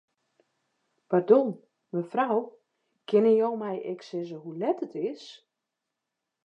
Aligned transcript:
Pardon, 1.13 1.45
mefrou, 1.97 2.41
kinne 3.07 3.33
jo 3.39 3.49
my 3.61 3.73
ek 3.91 3.99
sizze 4.07 4.37
hoe 4.41 4.57
let 4.61 4.79
it 4.87 4.93
is? 5.09 5.23